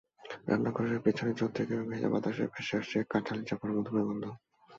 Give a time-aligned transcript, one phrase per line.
[0.47, 4.25] রান্না ঘরের পেছনের ঝোপ থেকে ভেজা বাতাসে ভেসে আসছে কাঁঠালিচাঁপার মধুময় গন্ধ।